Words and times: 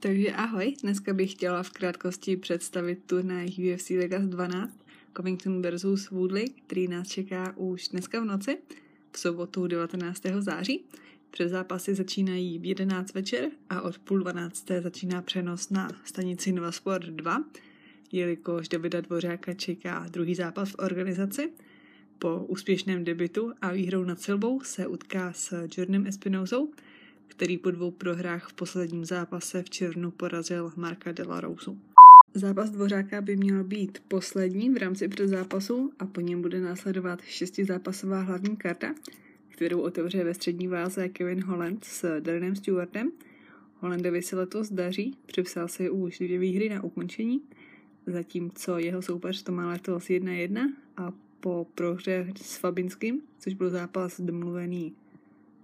Takže 0.00 0.32
ahoj, 0.32 0.74
dneska 0.82 1.12
bych 1.12 1.32
chtěla 1.32 1.62
v 1.62 1.70
krátkosti 1.70 2.36
představit 2.36 2.98
turnaj 3.06 3.46
UFC 3.46 3.90
Vegas 3.90 4.24
12 4.24 4.78
Covington 5.16 5.62
versus 5.62 6.10
Woodley, 6.10 6.48
který 6.48 6.88
nás 6.88 7.08
čeká 7.08 7.56
už 7.56 7.88
dneska 7.88 8.20
v 8.20 8.24
noci, 8.24 8.58
v 9.12 9.18
sobotu 9.18 9.66
19. 9.66 10.22
září. 10.38 10.84
Před 11.30 11.48
zápasy 11.48 11.94
začínají 11.94 12.58
v 12.58 12.64
11 12.64 13.14
večer 13.14 13.50
a 13.70 13.82
od 13.82 13.98
půl 13.98 14.18
12. 14.18 14.66
začíná 14.80 15.22
přenos 15.22 15.70
na 15.70 15.90
stanici 16.04 16.52
Nova 16.52 16.72
Sport 16.72 17.06
2, 17.06 17.44
jelikož 18.12 18.68
Davida 18.68 19.00
Dvořáka 19.00 19.54
čeká 19.54 20.06
druhý 20.10 20.34
zápas 20.34 20.70
v 20.70 20.78
organizaci. 20.78 21.50
Po 22.18 22.44
úspěšném 22.48 23.04
debitu 23.04 23.52
a 23.60 23.72
výhrou 23.72 24.04
nad 24.04 24.20
Silbou 24.20 24.60
se 24.60 24.86
utká 24.86 25.32
s 25.32 25.68
Jordanem 25.76 26.06
Espinozou, 26.06 26.72
který 27.28 27.58
po 27.58 27.70
dvou 27.70 27.90
prohrách 27.90 28.48
v 28.48 28.52
posledním 28.52 29.04
zápase 29.04 29.62
v 29.62 29.70
červnu 29.70 30.10
porazil 30.10 30.72
Marka 30.76 31.12
de 31.12 31.24
la 31.24 31.40
Rousu. 31.40 31.78
Zápas 32.34 32.70
Dvořáka 32.70 33.20
by 33.20 33.36
měl 33.36 33.64
být 33.64 34.02
poslední 34.08 34.70
v 34.70 34.76
rámci 34.76 35.08
předzápasu 35.08 35.92
a 35.98 36.06
po 36.06 36.20
něm 36.20 36.42
bude 36.42 36.60
následovat 36.60 37.22
šestizápasová 37.22 38.20
hlavní 38.20 38.56
karta, 38.56 38.94
kterou 39.48 39.80
otevře 39.80 40.24
ve 40.24 40.34
střední 40.34 40.68
váze 40.68 41.08
Kevin 41.08 41.44
Holland 41.44 41.84
s 41.84 42.20
Darrenem 42.20 42.56
Stewartem. 42.56 43.12
Hollandovi 43.80 44.22
se 44.22 44.36
letos 44.36 44.72
daří, 44.72 45.16
připsal 45.26 45.68
si 45.68 45.90
už 45.90 46.18
dvě 46.18 46.38
výhry 46.38 46.68
na 46.68 46.84
ukončení, 46.84 47.42
zatímco 48.06 48.78
jeho 48.78 49.02
soupeř 49.02 49.42
to 49.42 49.52
má 49.52 49.68
letos 49.68 50.04
1-1 50.04 50.72
a 50.96 51.12
po 51.40 51.66
prohře 51.74 52.32
s 52.36 52.56
Fabinským, 52.56 53.20
což 53.38 53.54
byl 53.54 53.70
zápas 53.70 54.20
domluvený 54.20 54.94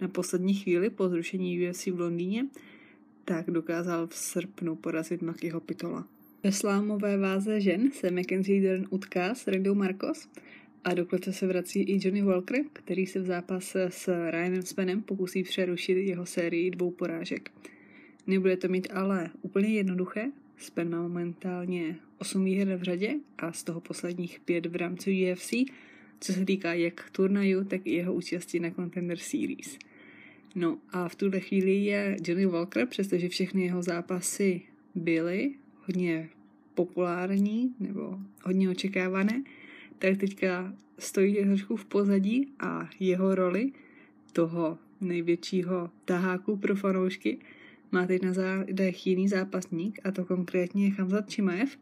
na 0.01 0.09
poslední 0.09 0.55
chvíli 0.55 0.91
po 0.91 1.09
zrušení 1.09 1.69
UFC 1.69 1.87
v 1.87 2.01
Londýně, 2.01 2.47
tak 3.25 3.51
dokázal 3.51 4.07
v 4.07 4.15
srpnu 4.15 4.77
porazit 4.77 5.23
Makyho 5.23 5.61
Pitola. 5.61 6.09
Ve 6.43 6.53
slámové 6.53 7.17
váze 7.17 7.61
žen 7.61 7.91
se 7.91 8.11
Mackenzie 8.11 8.63
Dern 8.63 8.87
utká 8.91 9.35
s 9.35 9.47
Rendou 9.47 9.75
Marcos 9.75 10.29
a 10.85 10.95
do 10.95 11.07
se 11.31 11.47
vrací 11.47 11.83
i 11.83 11.99
Johnny 12.03 12.23
Walker, 12.23 12.65
který 12.73 13.07
se 13.07 13.21
v 13.21 13.27
zápase 13.27 13.83
s 13.91 14.31
Ryanem 14.31 14.63
Spenem 14.63 15.03
pokusí 15.03 15.43
přerušit 15.43 15.99
jeho 15.99 16.27
sérii 16.27 16.71
dvou 16.71 16.91
porážek. 16.91 17.51
Nebude 18.27 18.57
to 18.57 18.69
mít 18.69 18.89
ale 18.93 19.31
úplně 19.43 19.69
jednoduché. 19.69 20.31
Spen 20.57 20.91
má 20.91 21.03
momentálně 21.03 21.97
8 22.19 22.45
výher 22.45 22.77
v 22.77 22.83
řadě 22.83 23.15
a 23.39 23.53
z 23.53 23.63
toho 23.63 23.81
posledních 23.81 24.41
5 24.41 24.67
v 24.67 24.77
rámci 24.77 25.33
UFC, 25.33 25.53
co 26.25 26.33
se 26.33 26.45
týká 26.45 26.75
jak 26.75 27.11
turnaju, 27.11 27.65
tak 27.65 27.81
i 27.85 27.91
jeho 27.91 28.15
účasti 28.15 28.61
na 28.61 28.71
Contender 28.71 29.19
Series. 29.19 29.79
No 30.55 30.79
a 30.91 31.09
v 31.09 31.15
tuhle 31.15 31.41
chvíli 31.41 31.75
je 31.75 32.17
Johnny 32.27 32.47
Walker, 32.47 32.87
přestože 32.87 33.29
všechny 33.29 33.65
jeho 33.65 33.83
zápasy 33.83 34.63
byly 34.95 35.55
hodně 35.87 36.29
populární 36.75 37.75
nebo 37.81 38.19
hodně 38.43 38.71
očekávané, 38.71 39.43
tak 39.99 40.17
teďka 40.17 40.75
stojí 40.99 41.37
trošku 41.37 41.77
v 41.77 41.85
pozadí 41.85 42.49
a 42.61 42.89
jeho 43.01 43.35
roli 43.35 43.73
toho 44.33 44.79
největšího 45.01 45.91
taháku 46.05 46.57
pro 46.57 46.77
fanoušky 46.77 47.39
má 47.93 48.07
teď 48.07 48.23
na 48.23 48.33
zádech 48.33 49.07
jiný 49.07 49.29
zápasník 49.29 50.01
a 50.05 50.11
to 50.11 50.25
konkrétně 50.25 50.95
Hamzat 50.95 51.31
Čimaev, 51.31 51.79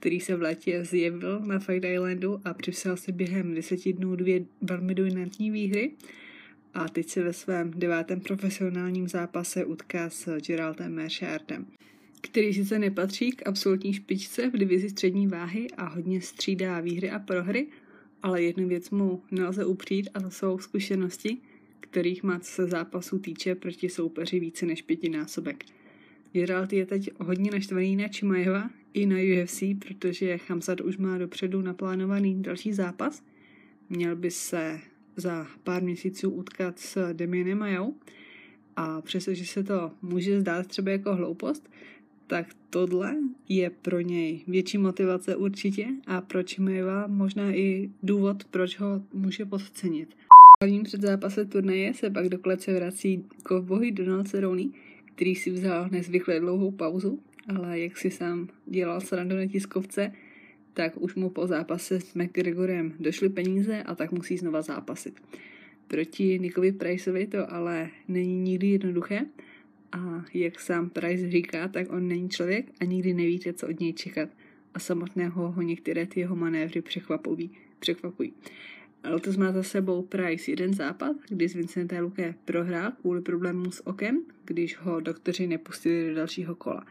který 0.00 0.20
se 0.20 0.36
v 0.36 0.42
létě 0.42 0.84
zjevil 0.84 1.40
na 1.40 1.58
Fight 1.58 1.84
Islandu 1.84 2.40
a 2.44 2.54
připsal 2.54 2.96
si 2.96 3.12
během 3.12 3.54
deseti 3.54 3.92
dnů 3.92 4.16
dvě 4.16 4.44
velmi 4.62 4.94
dominantní 4.94 5.50
výhry 5.50 5.92
a 6.74 6.88
teď 6.88 7.08
se 7.08 7.22
ve 7.22 7.32
svém 7.32 7.70
devátém 7.70 8.20
profesionálním 8.20 9.08
zápase 9.08 9.64
utká 9.64 10.10
s 10.10 10.38
Geraldem 10.40 10.94
Mershardem 10.94 11.66
který 12.30 12.54
sice 12.54 12.78
nepatří 12.78 13.30
k 13.30 13.48
absolutní 13.48 13.92
špičce 13.92 14.50
v 14.50 14.52
divizi 14.52 14.90
střední 14.90 15.26
váhy 15.26 15.66
a 15.76 15.88
hodně 15.88 16.20
střídá 16.20 16.80
výhry 16.80 17.10
a 17.10 17.18
prohry, 17.18 17.66
ale 18.22 18.42
jednu 18.42 18.68
věc 18.68 18.90
mu 18.90 19.22
nelze 19.30 19.64
upřít 19.64 20.08
a 20.14 20.20
to 20.20 20.30
jsou 20.30 20.58
zkušenosti, 20.58 21.36
kterých 21.80 22.22
má 22.22 22.40
se 22.40 22.66
zápasu 22.66 23.18
týče 23.18 23.54
proti 23.54 23.88
soupeři 23.88 24.40
více 24.40 24.66
než 24.66 24.82
pětinásobek. 24.82 25.64
Geralt 26.32 26.72
je 26.72 26.86
teď 26.86 27.10
hodně 27.20 27.50
naštvaný 27.50 27.96
na 27.96 28.08
Čimajeva 28.08 28.70
i 28.96 29.06
na 29.06 29.16
UFC, 29.16 29.62
protože 29.78 30.38
Hamzat 30.48 30.80
už 30.80 30.96
má 30.96 31.18
dopředu 31.18 31.62
naplánovaný 31.62 32.42
další 32.42 32.72
zápas. 32.72 33.22
Měl 33.90 34.16
by 34.16 34.30
se 34.30 34.80
za 35.16 35.46
pár 35.64 35.82
měsíců 35.82 36.30
utkat 36.30 36.78
s 36.78 37.12
Demienem 37.12 37.58
Majou 37.58 37.94
a 38.76 39.00
přestože 39.02 39.46
se 39.46 39.64
to 39.64 39.90
může 40.02 40.40
zdát 40.40 40.66
třeba 40.66 40.90
jako 40.90 41.14
hloupost, 41.14 41.70
tak 42.26 42.46
tohle 42.70 43.16
je 43.48 43.70
pro 43.70 44.00
něj 44.00 44.40
větší 44.46 44.78
motivace 44.78 45.36
určitě 45.36 45.86
a 46.06 46.20
proč 46.20 46.58
Mejva 46.58 47.06
možná 47.06 47.54
i 47.54 47.90
důvod, 48.02 48.44
proč 48.44 48.78
ho 48.78 49.02
může 49.12 49.44
podcenit. 49.44 50.08
V 50.08 50.64
hlavním 50.64 50.82
předzápase 50.82 51.44
turnaje 51.44 51.94
se 51.94 52.10
pak 52.10 52.28
do 52.28 52.38
klece 52.38 52.74
vrací 52.74 53.24
kovbohy 53.42 53.92
Donald 53.92 54.28
Cerrone, 54.28 54.64
který 55.04 55.34
si 55.34 55.50
vzal 55.50 55.88
nezvykle 55.90 56.40
dlouhou 56.40 56.70
pauzu, 56.70 57.20
ale 57.56 57.80
jak 57.80 57.96
si 57.96 58.10
sám 58.10 58.48
dělal 58.66 59.00
srandu 59.00 59.36
na 59.36 59.46
tiskovce, 59.46 60.12
tak 60.74 60.92
už 60.96 61.14
mu 61.14 61.30
po 61.30 61.46
zápase 61.46 62.00
s 62.00 62.14
McGregorem 62.14 62.92
došly 63.00 63.28
peníze 63.28 63.82
a 63.82 63.94
tak 63.94 64.12
musí 64.12 64.36
znova 64.36 64.62
zápasit. 64.62 65.20
Proti 65.86 66.38
Nikovi 66.38 66.72
Priceovi 66.72 67.26
to 67.26 67.52
ale 67.52 67.90
není 68.08 68.40
nikdy 68.40 68.66
jednoduché, 68.66 69.26
a 69.92 70.24
jak 70.34 70.60
sám 70.60 70.90
Price 70.90 71.30
říká, 71.30 71.68
tak 71.68 71.92
on 71.92 72.08
není 72.08 72.28
člověk 72.28 72.66
a 72.80 72.84
nikdy 72.84 73.14
nevíte, 73.14 73.52
co 73.52 73.68
od 73.68 73.80
něj 73.80 73.92
čekat. 73.92 74.28
A 74.74 74.78
samotného 74.78 75.52
ho 75.52 75.62
některé 75.62 76.06
ty 76.06 76.20
jeho 76.20 76.36
manévry 76.36 76.82
překvapují. 76.82 77.50
překvapují. 77.78 78.32
Letos 79.04 79.36
má 79.36 79.52
za 79.52 79.62
sebou 79.62 80.02
Price 80.02 80.50
jeden 80.50 80.74
zápas, 80.74 81.16
kdy 81.28 81.48
s 81.48 81.54
Vincente 81.54 82.00
Luque 82.00 82.34
prohrál 82.44 82.92
kvůli 83.00 83.20
problémům 83.20 83.72
s 83.72 83.86
okem, 83.86 84.22
když 84.44 84.76
ho 84.78 85.00
doktoři 85.00 85.46
nepustili 85.46 86.08
do 86.08 86.14
dalšího 86.14 86.54
kola. 86.54 86.86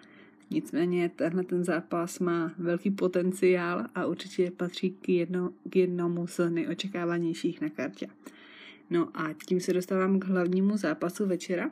Nicméně 0.50 1.10
tenhle 1.10 1.44
ten 1.44 1.64
zápas 1.64 2.20
má 2.20 2.54
velký 2.58 2.92
potenciál 2.92 3.86
a 3.96 4.06
určitě 4.06 4.52
patří 4.52 4.92
k, 4.92 5.10
jedno, 5.10 5.54
k 5.70 5.76
jednomu 5.76 6.28
z 6.28 6.50
nejočekávanějších 6.50 7.62
na 7.62 7.70
kartě. 7.70 8.08
No 8.90 9.10
a 9.14 9.34
tím 9.48 9.60
se 9.60 9.74
dostávám 9.74 10.20
k 10.20 10.26
hlavnímu 10.26 10.78
zápasu 10.78 11.26
večera, 11.26 11.72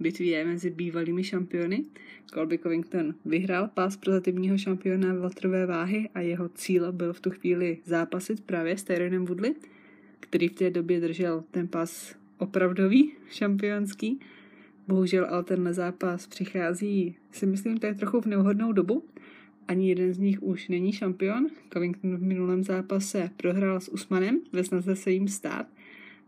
bitvě 0.00 0.44
mezi 0.44 0.70
bývalými 0.70 1.24
šampiony. 1.24 1.84
Colby 2.34 2.58
Covington 2.58 3.14
vyhrál 3.24 3.68
pás 3.74 3.96
prozatímního 3.96 4.58
šampiona 4.58 5.14
veltrové 5.14 5.66
váhy 5.66 6.08
a 6.14 6.20
jeho 6.20 6.48
cíl 6.48 6.92
byl 6.92 7.12
v 7.12 7.20
tu 7.20 7.30
chvíli 7.30 7.78
zápasit 7.84 8.40
právě 8.40 8.78
s 8.78 8.82
Tyronem 8.82 9.24
Woodley, 9.24 9.54
který 10.20 10.48
v 10.48 10.54
té 10.54 10.70
době 10.70 11.00
držel 11.00 11.44
ten 11.50 11.68
pás 11.68 12.14
opravdový, 12.38 13.12
šampionský. 13.30 14.20
Bohužel 14.88 15.26
ale 15.30 15.44
tenhle 15.44 15.74
zápas 15.74 16.26
přichází, 16.26 17.16
si 17.32 17.46
myslím, 17.46 17.78
tak 17.78 17.96
trochu 17.96 18.20
v 18.20 18.26
nevhodnou 18.26 18.72
dobu. 18.72 19.04
Ani 19.68 19.88
jeden 19.88 20.14
z 20.14 20.18
nich 20.18 20.42
už 20.42 20.68
není 20.68 20.92
šampion. 20.92 21.46
Covington 21.72 22.16
v 22.16 22.22
minulém 22.22 22.64
zápase 22.64 23.30
prohrál 23.36 23.80
s 23.80 23.88
Usmanem 23.88 24.40
ve 24.52 24.64
snaze 24.64 24.96
se 24.96 25.10
jim 25.10 25.28
stát 25.28 25.66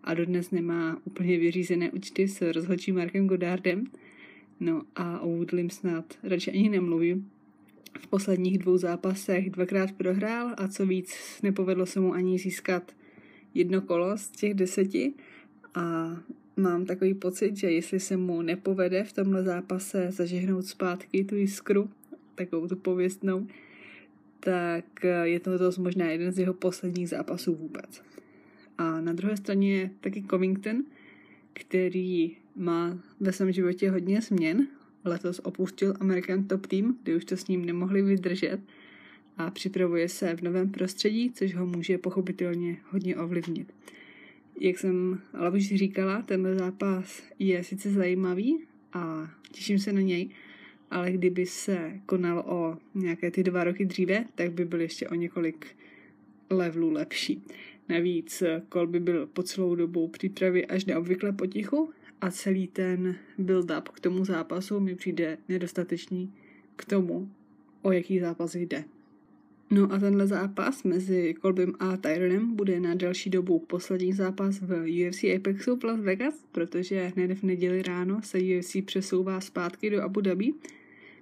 a 0.05 0.15
dodnes 0.15 0.51
nemá 0.51 0.99
úplně 1.05 1.39
vyřízené 1.39 1.91
účty 1.91 2.29
s 2.29 2.53
rozhodčím 2.53 2.95
Markem 2.95 3.27
Godardem. 3.27 3.85
No 4.61 4.83
a 4.97 5.21
o 5.21 5.29
Woodlim 5.29 5.71
snad 5.71 6.05
radši 6.23 6.51
ani 6.51 6.69
nemluvím. 6.69 7.31
V 8.01 8.07
posledních 8.07 8.59
dvou 8.59 8.77
zápasech 8.77 9.51
dvakrát 9.51 9.93
prohrál 9.93 10.55
a 10.57 10.69
co 10.69 10.87
víc, 10.87 11.15
nepovedlo 11.43 11.87
se 11.87 12.01
mu 12.01 12.13
ani 12.13 12.39
získat 12.39 12.93
jedno 13.55 13.81
kolo 13.81 14.19
z 14.19 14.31
těch 14.31 14.55
deseti 14.55 15.13
a 15.75 16.17
mám 16.57 16.85
takový 16.85 17.15
pocit, 17.15 17.57
že 17.57 17.71
jestli 17.71 18.01
se 18.01 18.17
mu 18.17 18.43
nepovede 18.43 19.05
v 19.05 19.13
tomhle 19.13 19.43
zápase 19.43 20.11
zažehnout 20.11 20.65
zpátky 20.67 21.25
tu 21.25 21.37
jiskru, 21.37 21.91
takovou 22.35 22.69
tu 22.69 22.77
pověstnou, 22.77 23.47
tak 24.41 24.85
je 25.23 25.41
to 25.41 25.59
dost 25.59 25.79
možná 25.79 26.07
jeden 26.07 26.33
z 26.33 26.39
jeho 26.39 26.55
posledních 26.55 27.09
zápasů 27.09 27.55
vůbec. 27.55 28.03
A 28.79 29.01
na 29.01 29.13
druhé 29.13 29.37
straně 29.37 29.77
je 29.77 29.91
taky 30.01 30.23
Covington, 30.31 30.85
který 31.53 32.37
má 32.57 32.99
ve 33.21 33.33
svém 33.33 33.53
životě 33.53 33.91
hodně 33.91 34.21
změn. 34.21 34.67
Letos 35.05 35.41
opustil 35.45 35.95
American 36.01 36.45
Top 36.45 36.67
Team, 36.67 36.99
kde 37.03 37.17
už 37.17 37.25
to 37.25 37.37
s 37.37 37.49
ním 37.49 37.65
nemohli 37.65 38.03
vydržet 38.03 38.61
a 39.37 39.51
připravuje 39.51 40.09
se 40.09 40.37
v 40.37 40.43
novém 40.43 40.71
prostředí, 40.71 41.33
což 41.35 41.55
ho 41.55 41.67
může 41.67 41.99
pochopitelně 41.99 42.77
hodně 42.91 43.17
ovlivnit. 43.17 43.73
Jak 44.61 44.79
jsem 44.79 45.21
ale 45.33 45.51
už 45.51 45.75
říkala, 45.75 46.23
tenhle 46.23 46.55
zápas 46.55 47.23
je 47.39 47.65
sice 47.65 47.91
zajímavý 47.91 48.59
a 48.93 49.31
těším 49.53 49.79
se 49.79 49.93
na 49.93 50.01
něj, 50.01 50.31
ale 50.91 51.13
kdyby 51.13 51.47
se 51.47 52.01
konal 52.07 52.39
o 52.47 52.77
nějaké 52.95 53.31
ty 53.31 53.43
dva 53.43 53.65
roky 53.65 53.85
dříve, 53.85 54.25
tak 54.35 54.53
by 54.53 54.65
byl 54.65 54.81
ještě 54.81 55.09
o 55.09 55.15
několik 55.15 55.67
levelů 56.51 56.91
lepší. 56.91 57.43
Navíc 57.89 58.43
Kolby 58.69 59.01
byl 59.01 59.27
po 59.27 59.43
celou 59.43 59.75
dobu 59.75 60.09
přípravy 60.09 60.67
až 60.67 60.85
neobvykle 60.85 61.33
potichu 61.33 61.91
a 62.21 62.31
celý 62.31 62.67
ten 62.67 63.17
build-up 63.39 63.83
k 63.83 64.01
tomu 64.01 64.25
zápasu 64.25 64.81
mi 64.81 64.95
přijde 64.95 65.39
nedostatečný 65.49 66.33
k 66.77 66.85
tomu, 66.85 67.31
o 67.83 67.93
jaký 67.93 68.21
zápas 68.21 68.55
jde. 68.55 68.85
No 69.73 69.93
a 69.93 69.99
tenhle 69.99 70.27
zápas 70.27 70.83
mezi 70.83 71.35
Kolbym 71.35 71.75
a 71.79 71.97
Tyronem 71.97 72.57
bude 72.57 72.81
na 72.81 72.95
další 72.95 73.31
dobu 73.31 73.59
poslední 73.59 74.13
zápas 74.13 74.61
v 74.61 74.87
UFC 75.09 75.25
Apexu 75.25 75.77
v 75.77 75.85
Las 75.85 76.01
Vegas, 76.01 76.45
protože 76.53 77.13
hned 77.17 77.39
v 77.39 77.43
neděli 77.43 77.83
ráno 77.83 78.21
se 78.23 78.39
UFC 78.39 78.77
přesouvá 78.85 79.41
zpátky 79.41 79.91
do 79.91 80.03
Abu 80.03 80.21
Dhabi, 80.21 80.53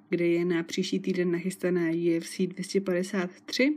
kde 0.09 0.27
je 0.27 0.45
na 0.45 0.63
příští 0.63 1.01
týden 1.01 1.31
nachystané 1.31 1.91
UFC 1.91 2.41
253 2.41 3.77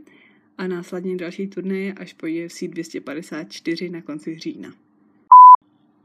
a 0.58 0.66
následně 0.66 1.16
další 1.16 1.46
turnaje 1.46 1.92
až 1.92 2.12
po 2.12 2.26
UFC 2.26 2.62
254 2.62 3.90
na 3.90 4.02
konci 4.02 4.38
října. 4.38 4.74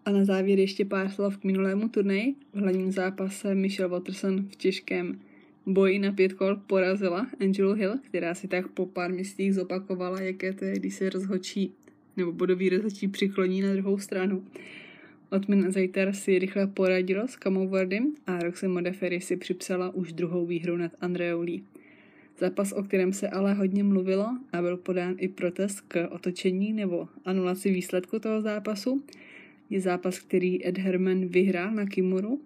A 0.06 0.12
na 0.12 0.26
závěr 0.26 0.60
ještě 0.60 0.86
pár 0.86 1.10
slov 1.10 1.38
k 1.38 1.44
minulému 1.44 1.90
turnaji. 1.90 2.36
V 2.54 2.60
hlavním 2.60 2.92
zápase 2.92 3.56
Michelle 3.56 3.90
Watterson 3.90 4.48
v 4.50 4.56
těžkém 4.56 5.20
boji 5.68 6.00
na 6.00 6.12
pět 6.12 6.34
kol 6.34 6.56
porazila 6.56 7.28
Angelu 7.40 7.74
Hill, 7.74 8.00
která 8.02 8.36
si 8.36 8.48
tak 8.48 8.68
po 8.68 8.86
pár 8.86 9.12
měsících 9.12 9.56
zopakovala, 9.56 10.22
jaké 10.22 10.54
to 10.54 10.66
je, 10.66 10.74
když 10.76 10.96
se 10.96 11.10
rozhočí 11.10 11.74
nebo 12.18 12.32
bodový 12.32 12.70
rozhočí 12.70 13.08
přikloní 13.08 13.62
na 13.62 13.74
druhou 13.74 13.98
stranu. 13.98 14.44
Otmin 15.30 15.72
Zajtar 15.72 16.14
si 16.14 16.40
rychle 16.40 16.68
poradilo 16.68 17.28
s 17.28 17.36
Kamou 17.36 17.68
Wardem 17.68 18.14
a 18.28 18.40
Roxy 18.40 18.68
Modafferi 18.68 19.22
si 19.22 19.38
připsala 19.38 19.96
už 19.96 20.14
druhou 20.14 20.46
výhru 20.46 20.78
nad 20.78 20.92
Andreou 21.02 21.42
Lee. 21.42 21.64
Zápas, 22.40 22.72
o 22.72 22.84
kterém 22.84 23.14
se 23.14 23.30
ale 23.30 23.54
hodně 23.54 23.84
mluvilo 23.84 24.28
a 24.54 24.62
byl 24.62 24.78
podán 24.78 25.16
i 25.18 25.28
protest 25.28 25.82
k 25.82 26.08
otočení 26.08 26.74
nebo 26.74 27.08
anulaci 27.26 27.72
výsledku 27.72 28.20
toho 28.20 28.42
zápasu, 28.42 29.04
je 29.70 29.82
zápas, 29.82 30.20
který 30.20 30.68
Ed 30.68 30.78
Herman 30.78 31.26
vyhrál 31.26 31.72
na 31.72 31.86
Kimuru 31.86 32.42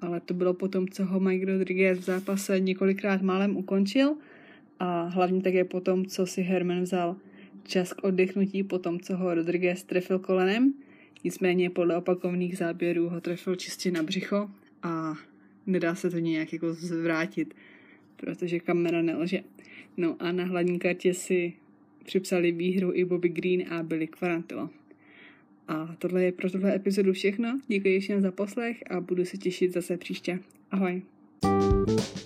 ale 0.00 0.20
to 0.20 0.34
bylo 0.34 0.54
potom, 0.54 0.88
co 0.88 1.04
ho 1.04 1.20
Mike 1.20 1.46
Rodriguez 1.46 1.98
v 1.98 2.02
zápase 2.02 2.60
několikrát 2.60 3.22
málem 3.22 3.56
ukončil 3.56 4.16
a 4.78 5.02
hlavně 5.02 5.42
také 5.42 5.64
potom, 5.64 6.06
co 6.06 6.26
si 6.26 6.42
Herman 6.42 6.82
vzal 6.82 7.16
čas 7.64 7.92
k 7.92 8.04
oddechnutí 8.04 8.62
potom, 8.62 9.00
co 9.00 9.16
ho 9.16 9.34
Rodriguez 9.34 9.82
trefil 9.82 10.18
kolenem. 10.18 10.74
Nicméně 11.24 11.70
podle 11.70 11.96
opakovaných 11.96 12.58
záběrů 12.58 13.08
ho 13.08 13.20
trefil 13.20 13.56
čistě 13.56 13.90
na 13.90 14.02
břicho 14.02 14.50
a 14.82 15.14
nedá 15.66 15.94
se 15.94 16.10
to 16.10 16.18
nějak 16.18 16.52
jako 16.52 16.74
zvrátit, 16.74 17.54
protože 18.16 18.60
kamera 18.60 19.02
nelže. 19.02 19.40
No 19.96 20.16
a 20.18 20.32
na 20.32 20.44
hladní 20.44 20.78
kartě 20.78 21.14
si 21.14 21.52
připsali 22.04 22.52
výhru 22.52 22.92
i 22.94 23.04
Bobby 23.04 23.28
Green 23.28 23.72
a 23.72 23.82
Billy 23.82 24.06
Quarantillo. 24.06 24.70
A 25.70 25.94
tohle 25.98 26.22
je 26.24 26.32
pro 26.32 26.50
tuhle 26.50 26.74
epizodu 26.74 27.12
všechno. 27.12 27.60
Děkuji 27.68 28.00
všem 28.00 28.20
za 28.20 28.32
poslech 28.32 28.82
a 28.90 29.00
budu 29.00 29.24
se 29.24 29.36
těšit 29.36 29.72
zase 29.72 29.96
příště. 29.96 30.38
Ahoj. 30.70 31.02
thank 31.42 31.88
you 31.88 32.19